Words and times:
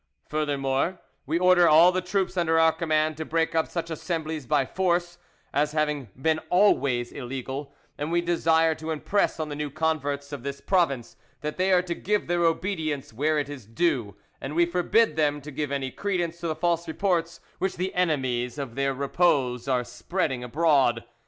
"Furthermore, 0.27 0.99
we 1.27 1.37
order 1.37 1.69
all 1.69 1.91
the 1.91 2.01
troops 2.01 2.35
under 2.35 2.57
our 2.59 2.71
command 2.71 3.17
to 3.17 3.23
break 3.23 3.53
up 3.53 3.67
such 3.67 3.91
assemblies 3.91 4.47
by 4.47 4.65
force, 4.65 5.19
as 5.53 5.73
having 5.73 6.09
been 6.19 6.39
always 6.49 7.11
illegal, 7.11 7.75
and 7.99 8.11
we 8.11 8.19
desire 8.19 8.73
to 8.73 8.89
impress 8.89 9.39
on 9.39 9.49
the 9.49 9.55
new 9.55 9.69
converts 9.69 10.31
of 10.31 10.41
this 10.41 10.59
province 10.59 11.17
that 11.41 11.57
they 11.57 11.71
are 11.71 11.83
to 11.83 11.93
give 11.93 12.25
their 12.25 12.45
obedience 12.45 13.13
where 13.13 13.37
it 13.37 13.47
is 13.47 13.67
due, 13.67 14.15
and 14.41 14.55
we 14.55 14.65
forbid 14.65 15.15
them 15.15 15.39
to 15.39 15.51
give 15.51 15.71
any 15.71 15.91
credence 15.91 16.39
to 16.39 16.47
the 16.47 16.55
false 16.55 16.87
reports 16.87 17.39
which 17.59 17.77
the 17.77 17.93
enemies 17.93 18.57
of 18.57 18.73
their 18.73 18.95
repose 18.95 19.67
are 19.67 19.83
spreading 19.83 20.43
abroad. 20.43 21.03